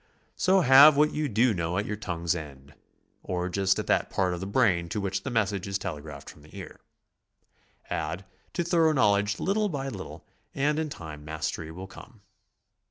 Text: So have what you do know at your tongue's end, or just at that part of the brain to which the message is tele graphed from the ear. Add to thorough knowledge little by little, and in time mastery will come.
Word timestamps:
So 0.35 0.61
have 0.61 0.97
what 0.97 1.11
you 1.13 1.29
do 1.29 1.53
know 1.53 1.77
at 1.77 1.85
your 1.85 1.95
tongue's 1.95 2.33
end, 2.33 2.73
or 3.21 3.49
just 3.49 3.77
at 3.77 3.85
that 3.85 4.09
part 4.09 4.33
of 4.33 4.39
the 4.39 4.47
brain 4.47 4.89
to 4.89 4.99
which 4.99 5.21
the 5.21 5.29
message 5.29 5.67
is 5.67 5.77
tele 5.77 6.01
graphed 6.01 6.27
from 6.27 6.41
the 6.41 6.57
ear. 6.57 6.79
Add 7.87 8.25
to 8.53 8.63
thorough 8.63 8.93
knowledge 8.93 9.39
little 9.39 9.69
by 9.69 9.89
little, 9.89 10.25
and 10.55 10.79
in 10.79 10.89
time 10.89 11.23
mastery 11.23 11.69
will 11.69 11.85
come. 11.85 12.21